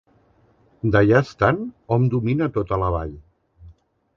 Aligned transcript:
D'allà 0.95 1.21
estant 1.25 1.61
hom 1.97 2.07
domina 2.15 2.51
tota 2.57 2.81
la 2.85 2.91
vall. 2.97 3.13